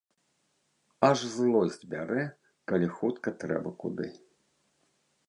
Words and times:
Аж 1.09 1.19
злосць 1.35 1.85
бярэ, 1.91 2.23
калі 2.71 2.87
хутка 2.97 3.29
трэба 3.45 3.69
куды. 3.85 4.07